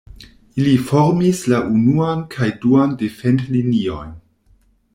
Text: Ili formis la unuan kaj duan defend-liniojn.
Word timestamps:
Ili 0.61 0.71
formis 0.91 1.41
la 1.53 1.59
unuan 1.73 2.25
kaj 2.37 2.49
duan 2.65 2.99
defend-liniojn. 3.03 4.17